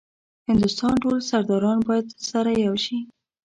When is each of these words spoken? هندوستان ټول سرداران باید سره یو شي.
هندوستان 0.49 0.93
ټول 1.03 1.15
سرداران 1.29 1.79
باید 1.87 2.07
سره 2.29 2.51
یو 2.67 2.75
شي. 2.85 2.97